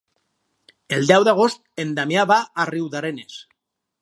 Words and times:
El 0.97 1.05
deu 1.11 1.27
d'agost 1.29 1.61
en 1.85 1.93
Damià 2.01 2.27
va 2.35 2.39
a 2.65 2.69
Riudarenes. 2.75 3.39